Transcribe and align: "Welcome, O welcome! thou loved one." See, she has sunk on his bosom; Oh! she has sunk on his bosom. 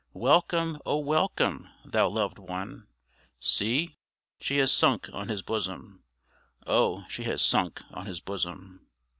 "Welcome, 0.15 0.79
O 0.83 0.97
welcome! 0.97 1.69
thou 1.85 2.09
loved 2.09 2.39
one." 2.39 2.87
See, 3.39 3.97
she 4.39 4.57
has 4.57 4.71
sunk 4.71 5.07
on 5.13 5.29
his 5.29 5.43
bosom; 5.43 6.05
Oh! 6.65 7.05
she 7.07 7.25
has 7.25 7.43
sunk 7.43 7.83
on 7.91 8.07
his 8.07 8.19
bosom. 8.19 8.87